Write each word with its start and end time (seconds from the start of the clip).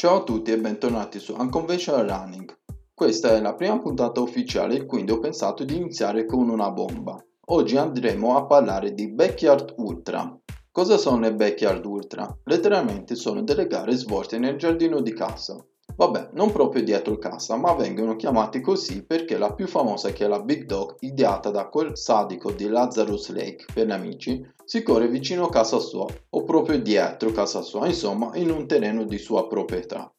Ciao 0.00 0.20
a 0.20 0.22
tutti 0.22 0.50
e 0.50 0.56
bentornati 0.56 1.18
su 1.18 1.34
Unconventional 1.36 2.06
Running. 2.06 2.56
Questa 2.94 3.34
è 3.34 3.40
la 3.42 3.54
prima 3.54 3.78
puntata 3.80 4.22
ufficiale 4.22 4.76
e 4.76 4.86
quindi 4.86 5.10
ho 5.10 5.18
pensato 5.18 5.62
di 5.62 5.76
iniziare 5.76 6.24
con 6.24 6.48
una 6.48 6.70
bomba. 6.70 7.22
Oggi 7.48 7.76
andremo 7.76 8.34
a 8.34 8.46
parlare 8.46 8.94
di 8.94 9.12
Backyard 9.12 9.74
Ultra. 9.76 10.34
Cosa 10.70 10.96
sono 10.96 11.20
le 11.20 11.34
Backyard 11.34 11.84
Ultra? 11.84 12.34
Letteralmente 12.44 13.14
sono 13.14 13.42
delle 13.42 13.66
gare 13.66 13.94
svolte 13.94 14.38
nel 14.38 14.56
giardino 14.56 15.02
di 15.02 15.12
casa. 15.12 15.62
Vabbè, 16.00 16.30
non 16.32 16.50
proprio 16.50 16.82
dietro 16.82 17.18
casa, 17.18 17.56
ma 17.56 17.74
vengono 17.74 18.16
chiamati 18.16 18.62
così 18.62 19.04
perché 19.04 19.36
la 19.36 19.52
più 19.52 19.66
famosa 19.66 20.12
che 20.12 20.24
è 20.24 20.28
la 20.28 20.40
Big 20.40 20.64
Dog, 20.64 20.96
ideata 21.00 21.50
da 21.50 21.68
quel 21.68 21.94
sadico 21.98 22.52
di 22.52 22.68
Lazarus 22.68 23.30
Lake 23.34 23.66
per 23.74 23.86
gli 23.86 23.90
amici, 23.90 24.42
si 24.64 24.82
corre 24.82 25.08
vicino 25.08 25.44
a 25.44 25.50
casa 25.50 25.78
sua 25.78 26.06
o 26.30 26.44
proprio 26.44 26.80
dietro 26.80 27.32
casa 27.32 27.60
sua, 27.60 27.86
insomma 27.86 28.30
in 28.36 28.50
un 28.50 28.66
terreno 28.66 29.04
di 29.04 29.18
sua 29.18 29.46
proprietà. 29.46 30.10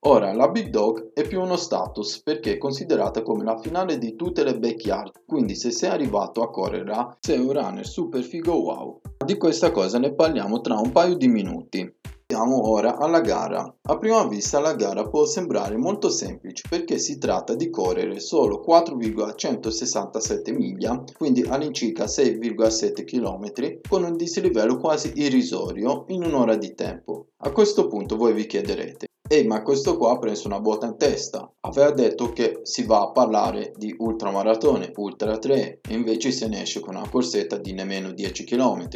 Ora, 0.00 0.34
la 0.34 0.50
Big 0.50 0.68
Dog 0.68 1.14
è 1.14 1.26
più 1.26 1.40
uno 1.40 1.56
status 1.56 2.20
perché 2.22 2.52
è 2.52 2.58
considerata 2.58 3.22
come 3.22 3.42
la 3.42 3.58
finale 3.58 3.96
di 3.96 4.16
tutte 4.16 4.44
le 4.44 4.58
backyard, 4.58 5.24
quindi 5.24 5.54
se 5.54 5.70
sei 5.70 5.88
arrivato 5.88 6.42
a 6.42 6.50
correre 6.50 7.16
sei 7.20 7.38
un 7.38 7.52
runner 7.54 7.86
super 7.86 8.22
figo 8.22 8.52
wow. 8.52 9.00
Di 9.24 9.38
questa 9.38 9.70
cosa 9.70 9.98
ne 9.98 10.12
parliamo 10.12 10.60
tra 10.60 10.74
un 10.74 10.92
paio 10.92 11.16
di 11.16 11.26
minuti. 11.26 11.90
Passiamo 12.36 12.68
ora 12.68 12.98
alla 12.98 13.22
gara. 13.22 13.74
A 13.84 13.96
prima 13.96 14.26
vista 14.26 14.60
la 14.60 14.74
gara 14.74 15.08
può 15.08 15.24
sembrare 15.24 15.78
molto 15.78 16.10
semplice 16.10 16.64
perché 16.68 16.98
si 16.98 17.16
tratta 17.16 17.54
di 17.54 17.70
correre 17.70 18.20
solo 18.20 18.60
4,167 18.60 20.52
miglia, 20.52 21.02
quindi 21.16 21.40
all'incirca 21.48 22.04
6,7 22.04 23.04
km, 23.04 23.78
con 23.88 24.04
un 24.04 24.18
dislivello 24.18 24.76
quasi 24.76 25.12
irrisorio 25.14 26.04
in 26.08 26.24
un'ora 26.24 26.56
di 26.56 26.74
tempo. 26.74 27.28
A 27.38 27.50
questo 27.52 27.86
punto 27.86 28.18
voi 28.18 28.34
vi 28.34 28.44
chiederete, 28.44 29.06
Ehi, 29.26 29.46
ma 29.46 29.62
questo 29.62 29.96
qua 29.96 30.12
ha 30.12 30.18
preso 30.18 30.46
una 30.46 30.60
botta 30.60 30.84
in 30.84 30.98
testa. 30.98 31.50
Aveva 31.60 31.90
detto 31.90 32.34
che 32.34 32.60
si 32.64 32.84
va 32.84 33.00
a 33.00 33.12
parlare 33.12 33.72
di 33.76 33.94
ultramaratone, 33.96 34.92
ultra 34.96 35.38
3, 35.38 35.80
e 35.88 35.94
invece 35.94 36.30
se 36.32 36.48
ne 36.48 36.60
esce 36.60 36.80
con 36.80 36.96
una 36.96 37.08
corsetta 37.08 37.56
di 37.56 37.72
nemmeno 37.72 38.12
10 38.12 38.44
km. 38.44 38.88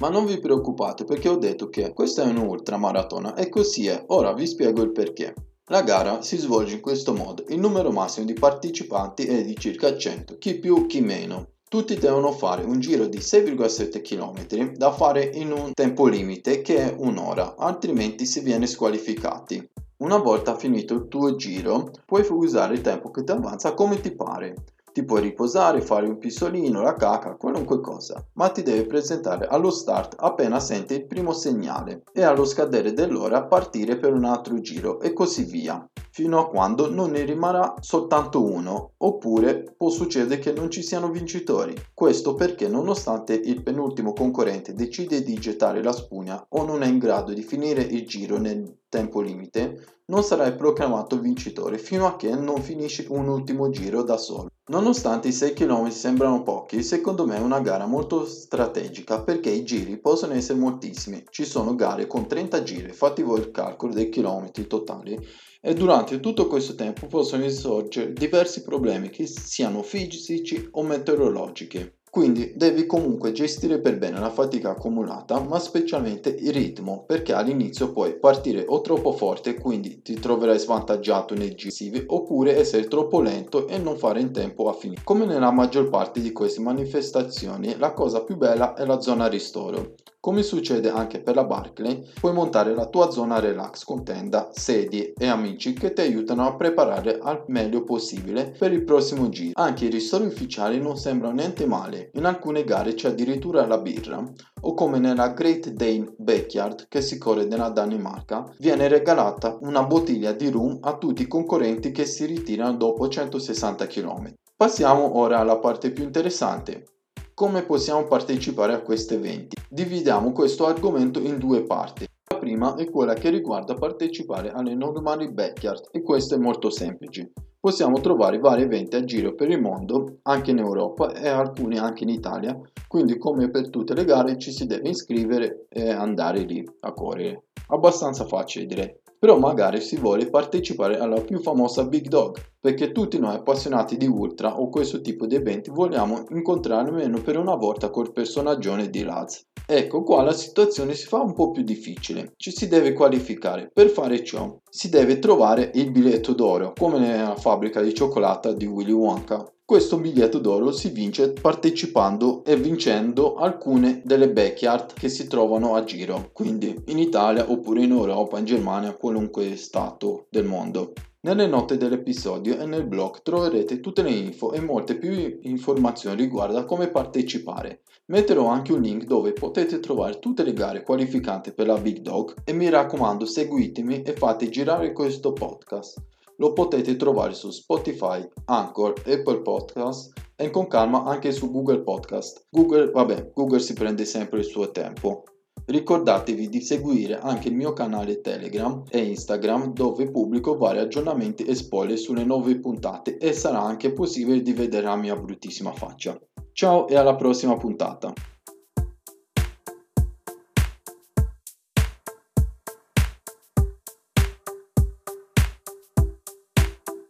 Ma 0.00 0.08
non 0.08 0.26
vi 0.26 0.38
preoccupate 0.38 1.04
perché 1.04 1.28
ho 1.28 1.36
detto 1.36 1.68
che 1.68 1.92
questa 1.92 2.22
è 2.22 2.26
un'ultramaratona 2.26 3.34
e 3.34 3.48
così 3.48 3.88
è, 3.88 4.04
ora 4.08 4.32
vi 4.32 4.46
spiego 4.46 4.82
il 4.82 4.92
perché. 4.92 5.34
La 5.70 5.82
gara 5.82 6.22
si 6.22 6.36
svolge 6.36 6.74
in 6.74 6.80
questo 6.80 7.12
modo, 7.12 7.44
il 7.48 7.58
numero 7.58 7.90
massimo 7.90 8.24
di 8.24 8.32
partecipanti 8.32 9.24
è 9.24 9.44
di 9.44 9.56
circa 9.56 9.96
100, 9.96 10.38
chi 10.38 10.58
più 10.58 10.86
chi 10.86 11.00
meno. 11.00 11.48
Tutti 11.68 11.96
devono 11.96 12.32
fare 12.32 12.64
un 12.64 12.80
giro 12.80 13.06
di 13.06 13.18
6,7 13.18 14.00
km 14.00 14.76
da 14.76 14.92
fare 14.92 15.24
in 15.34 15.52
un 15.52 15.72
tempo 15.74 16.06
limite 16.06 16.62
che 16.62 16.76
è 16.76 16.94
un'ora, 16.96 17.56
altrimenti 17.58 18.24
si 18.24 18.40
viene 18.40 18.66
squalificati. 18.66 19.68
Una 19.98 20.16
volta 20.16 20.56
finito 20.56 20.94
il 20.94 21.08
tuo 21.08 21.34
giro, 21.34 21.90
puoi 22.06 22.24
usare 22.30 22.74
il 22.74 22.80
tempo 22.80 23.10
che 23.10 23.24
ti 23.24 23.32
avanza 23.32 23.74
come 23.74 24.00
ti 24.00 24.12
pare. 24.12 24.54
Ti 24.98 25.04
puoi 25.04 25.20
riposare, 25.20 25.80
fare 25.80 26.08
un 26.08 26.18
pisolino, 26.18 26.82
la 26.82 26.94
caca, 26.94 27.36
qualunque 27.36 27.80
cosa, 27.80 28.20
ma 28.32 28.48
ti 28.48 28.64
devi 28.64 28.84
presentare 28.84 29.46
allo 29.46 29.70
start 29.70 30.16
appena 30.18 30.58
senti 30.58 30.94
il 30.94 31.06
primo 31.06 31.32
segnale 31.32 32.02
e 32.12 32.24
allo 32.24 32.44
scadere 32.44 32.92
dell'ora 32.92 33.44
partire 33.44 33.96
per 33.96 34.12
un 34.12 34.24
altro 34.24 34.60
giro 34.60 34.98
e 34.98 35.12
così 35.12 35.44
via, 35.44 35.88
fino 36.10 36.40
a 36.40 36.48
quando 36.48 36.90
non 36.90 37.12
ne 37.12 37.22
rimarrà 37.22 37.76
soltanto 37.78 38.42
uno, 38.42 38.94
oppure 38.96 39.72
può 39.76 39.88
succedere 39.88 40.40
che 40.40 40.50
non 40.50 40.68
ci 40.68 40.82
siano 40.82 41.12
vincitori. 41.12 41.76
Questo 41.94 42.34
perché 42.34 42.66
nonostante 42.66 43.34
il 43.34 43.62
penultimo 43.62 44.12
concorrente 44.12 44.74
decide 44.74 45.22
di 45.22 45.34
gettare 45.34 45.80
la 45.80 45.92
spugna 45.92 46.44
o 46.48 46.64
non 46.64 46.82
è 46.82 46.88
in 46.88 46.98
grado 46.98 47.32
di 47.32 47.42
finire 47.42 47.82
il 47.82 48.04
giro 48.04 48.38
nel 48.38 48.78
tempo 48.88 49.20
limite, 49.20 50.02
non 50.06 50.22
sarai 50.22 50.54
proclamato 50.54 51.18
vincitore 51.18 51.78
fino 51.78 52.06
a 52.06 52.16
che 52.16 52.34
non 52.34 52.62
finisci 52.62 53.06
un 53.10 53.28
ultimo 53.28 53.68
giro 53.70 54.02
da 54.02 54.16
solo. 54.16 54.48
Nonostante 54.68 55.28
i 55.28 55.32
6 55.32 55.52
km 55.54 55.88
sembrano 55.88 56.42
pochi, 56.42 56.82
secondo 56.82 57.26
me 57.26 57.36
è 57.36 57.40
una 57.40 57.60
gara 57.60 57.86
molto 57.86 58.26
strategica 58.26 59.22
perché 59.22 59.50
i 59.50 59.64
giri 59.64 59.98
possono 59.98 60.34
essere 60.34 60.58
moltissimi. 60.58 61.24
Ci 61.30 61.44
sono 61.44 61.74
gare 61.74 62.06
con 62.06 62.26
30 62.26 62.62
giri, 62.62 62.92
fatti 62.92 63.22
voi 63.22 63.40
il 63.40 63.50
calcolo 63.50 63.92
dei 63.92 64.08
chilometri 64.08 64.66
totali 64.66 65.18
e 65.60 65.74
durante 65.74 66.20
tutto 66.20 66.46
questo 66.46 66.74
tempo 66.74 67.06
possono 67.06 67.44
insorgere 67.44 68.12
diversi 68.12 68.62
problemi 68.62 69.10
che 69.10 69.26
siano 69.26 69.82
fisici 69.82 70.68
o 70.72 70.82
meteorologici. 70.82 71.97
Quindi 72.10 72.52
devi 72.56 72.86
comunque 72.86 73.32
gestire 73.32 73.80
per 73.80 73.98
bene 73.98 74.18
la 74.18 74.30
fatica 74.30 74.70
accumulata, 74.70 75.40
ma 75.40 75.58
specialmente 75.58 76.30
il 76.30 76.52
ritmo, 76.52 77.04
perché 77.06 77.32
all'inizio 77.32 77.92
puoi 77.92 78.18
partire 78.18 78.64
o 78.66 78.80
troppo 78.80 79.12
forte, 79.12 79.54
quindi 79.54 80.02
ti 80.02 80.14
troverai 80.14 80.58
svantaggiato 80.58 81.34
nei 81.34 81.54
giri, 81.54 82.04
oppure 82.06 82.56
essere 82.56 82.88
troppo 82.88 83.20
lento 83.20 83.66
e 83.68 83.78
non 83.78 83.96
fare 83.96 84.20
in 84.20 84.32
tempo 84.32 84.68
a 84.68 84.72
finire. 84.72 85.02
Come 85.04 85.26
nella 85.26 85.50
maggior 85.50 85.88
parte 85.88 86.20
di 86.20 86.32
queste 86.32 86.60
manifestazioni, 86.60 87.76
la 87.76 87.92
cosa 87.92 88.22
più 88.22 88.36
bella 88.36 88.74
è 88.74 88.84
la 88.84 89.00
zona 89.00 89.26
ristoro. 89.26 89.94
Come 90.20 90.42
succede 90.42 90.90
anche 90.90 91.20
per 91.20 91.36
la 91.36 91.44
Barclay, 91.44 92.04
puoi 92.18 92.32
montare 92.32 92.74
la 92.74 92.86
tua 92.86 93.08
zona 93.08 93.38
relax 93.38 93.84
con 93.84 94.02
tenda, 94.02 94.50
sedie 94.52 95.12
e 95.16 95.28
amici 95.28 95.74
che 95.74 95.92
ti 95.92 96.00
aiutano 96.00 96.44
a 96.44 96.56
preparare 96.56 97.20
al 97.22 97.44
meglio 97.46 97.84
possibile 97.84 98.50
per 98.58 98.72
il 98.72 98.82
prossimo 98.82 99.28
giro. 99.28 99.52
Anche 99.54 99.84
i 99.84 99.90
ristori 99.90 100.26
ufficiali 100.26 100.80
non 100.80 100.96
sembrano 100.96 101.34
niente 101.34 101.66
male, 101.66 102.10
in 102.14 102.24
alcune 102.24 102.64
gare 102.64 102.94
c'è 102.94 103.10
addirittura 103.10 103.64
la 103.64 103.78
birra, 103.78 104.20
o 104.62 104.74
come 104.74 104.98
nella 104.98 105.28
Great 105.28 105.70
Dane 105.70 106.12
Backyard 106.16 106.88
che 106.88 107.00
si 107.00 107.16
corre 107.16 107.44
nella 107.44 107.68
Danimarca, 107.68 108.52
viene 108.58 108.88
regalata 108.88 109.56
una 109.60 109.84
bottiglia 109.84 110.32
di 110.32 110.50
rum 110.50 110.78
a 110.80 110.98
tutti 110.98 111.22
i 111.22 111.28
concorrenti 111.28 111.92
che 111.92 112.06
si 112.06 112.24
ritirano 112.24 112.76
dopo 112.76 113.06
160 113.06 113.86
km. 113.86 114.34
Passiamo 114.56 115.16
ora 115.16 115.38
alla 115.38 115.60
parte 115.60 115.92
più 115.92 116.02
interessante, 116.02 116.97
come 117.38 117.62
possiamo 117.62 118.02
partecipare 118.02 118.72
a 118.72 118.80
questi 118.80 119.14
eventi? 119.14 119.56
Dividiamo 119.68 120.32
questo 120.32 120.66
argomento 120.66 121.20
in 121.20 121.38
due 121.38 121.62
parti. 121.62 122.04
La 122.32 122.36
prima 122.36 122.74
è 122.74 122.90
quella 122.90 123.14
che 123.14 123.30
riguarda 123.30 123.74
partecipare 123.74 124.50
alle 124.50 124.74
normali 124.74 125.30
backyard 125.30 125.86
e 125.92 126.02
questo 126.02 126.34
è 126.34 126.38
molto 126.38 126.68
semplice. 126.68 127.30
Possiamo 127.60 128.00
trovare 128.00 128.40
vari 128.40 128.62
eventi 128.62 128.96
a 128.96 129.04
giro 129.04 129.36
per 129.36 129.50
il 129.50 129.60
mondo, 129.60 130.18
anche 130.22 130.50
in 130.50 130.58
Europa 130.58 131.12
e 131.12 131.28
alcuni 131.28 131.78
anche 131.78 132.02
in 132.02 132.08
Italia, 132.08 132.58
quindi 132.88 133.16
come 133.18 133.48
per 133.50 133.70
tutte 133.70 133.94
le 133.94 134.04
gare 134.04 134.36
ci 134.36 134.50
si 134.50 134.66
deve 134.66 134.88
iscrivere 134.88 135.66
e 135.68 135.90
andare 135.90 136.40
lì 136.40 136.68
a 136.80 136.92
correre. 136.92 137.44
Abbastanza 137.68 138.24
facile 138.24 138.66
direi 138.66 138.92
però 139.18 139.38
magari 139.38 139.80
si 139.80 139.96
vuole 139.96 140.30
partecipare 140.30 140.98
alla 140.98 141.20
più 141.20 141.40
famosa 141.40 141.84
Big 141.84 142.08
Dog, 142.08 142.38
perché 142.60 142.92
tutti 142.92 143.18
noi 143.18 143.34
appassionati 143.34 143.96
di 143.96 144.06
ultra 144.06 144.58
o 144.58 144.68
questo 144.68 145.00
tipo 145.00 145.26
di 145.26 145.34
eventi 145.34 145.70
vogliamo 145.70 146.24
incontrare 146.30 146.88
almeno 146.88 147.20
per 147.20 147.36
una 147.36 147.54
volta 147.54 147.90
col 147.90 148.12
personaggio 148.12 148.74
di 148.76 149.02
Laz. 149.02 149.46
Ecco 149.66 150.02
qua 150.02 150.22
la 150.22 150.32
situazione 150.32 150.94
si 150.94 151.06
fa 151.06 151.20
un 151.20 151.34
po' 151.34 151.50
più 151.50 151.62
difficile, 151.62 152.32
ci 152.36 152.50
si 152.50 152.68
deve 152.68 152.92
qualificare, 152.92 153.70
per 153.72 153.88
fare 153.88 154.24
ciò 154.24 154.56
si 154.68 154.88
deve 154.88 155.18
trovare 155.18 155.70
il 155.74 155.90
biglietto 155.90 156.32
d'oro, 156.32 156.72
come 156.72 156.98
nella 156.98 157.36
fabbrica 157.36 157.80
di 157.80 157.92
cioccolata 157.92 158.52
di 158.52 158.66
Willy 158.66 158.92
Wonka. 158.92 159.44
Questo 159.68 159.98
biglietto 159.98 160.38
d'oro 160.38 160.72
si 160.72 160.88
vince 160.88 161.30
partecipando 161.30 162.42
e 162.42 162.56
vincendo 162.56 163.34
alcune 163.34 164.00
delle 164.02 164.30
backyard 164.30 164.94
che 164.94 165.10
si 165.10 165.26
trovano 165.26 165.74
a 165.74 165.84
giro, 165.84 166.30
quindi 166.32 166.74
in 166.86 166.98
Italia 166.98 167.50
oppure 167.50 167.82
in 167.82 167.90
Europa, 167.90 168.38
in 168.38 168.46
Germania, 168.46 168.96
qualunque 168.96 169.56
stato 169.56 170.24
del 170.30 170.46
mondo. 170.46 170.94
Nelle 171.20 171.46
note 171.46 171.76
dell'episodio 171.76 172.58
e 172.58 172.64
nel 172.64 172.86
blog 172.86 173.20
troverete 173.20 173.80
tutte 173.80 174.00
le 174.00 174.12
info 174.12 174.52
e 174.52 174.60
molte 174.60 174.96
più 174.96 175.38
informazioni 175.42 176.16
riguardo 176.16 176.56
a 176.56 176.64
come 176.64 176.88
partecipare. 176.88 177.82
Metterò 178.06 178.46
anche 178.46 178.72
un 178.72 178.80
link 178.80 179.04
dove 179.04 179.34
potete 179.34 179.80
trovare 179.80 180.18
tutte 180.18 180.44
le 180.44 180.54
gare 180.54 180.82
qualificanti 180.82 181.52
per 181.52 181.66
la 181.66 181.78
Big 181.78 181.98
Dog 181.98 182.36
e 182.42 182.54
mi 182.54 182.70
raccomando 182.70 183.26
seguitemi 183.26 184.00
e 184.00 184.14
fate 184.14 184.48
girare 184.48 184.92
questo 184.92 185.34
podcast. 185.34 186.07
Lo 186.40 186.52
potete 186.52 186.94
trovare 186.94 187.34
su 187.34 187.50
Spotify, 187.50 188.24
Anchor, 188.44 188.94
Apple 189.06 189.42
Podcast 189.42 190.12
e 190.36 190.50
con 190.50 190.68
calma 190.68 191.02
anche 191.02 191.32
su 191.32 191.50
Google 191.50 191.82
Podcast. 191.82 192.46
Google, 192.48 192.92
vabbè, 192.92 193.32
Google 193.34 193.58
si 193.58 193.72
prende 193.72 194.04
sempre 194.04 194.38
il 194.38 194.44
suo 194.44 194.70
tempo. 194.70 195.24
Ricordatevi 195.66 196.48
di 196.48 196.60
seguire 196.60 197.18
anche 197.18 197.48
il 197.48 197.56
mio 197.56 197.72
canale 197.72 198.20
Telegram 198.20 198.84
e 198.88 199.00
Instagram 199.00 199.72
dove 199.72 200.12
pubblico 200.12 200.56
vari 200.56 200.78
aggiornamenti 200.78 201.42
e 201.42 201.56
spoiler 201.56 201.98
sulle 201.98 202.24
nuove 202.24 202.60
puntate 202.60 203.18
e 203.18 203.32
sarà 203.32 203.60
anche 203.60 203.92
possibile 203.92 204.40
di 204.40 204.52
vedere 204.52 204.86
la 204.86 204.96
mia 204.96 205.16
bruttissima 205.16 205.72
faccia. 205.72 206.16
Ciao 206.52 206.86
e 206.86 206.94
alla 206.94 207.16
prossima 207.16 207.56
puntata. 207.56 208.12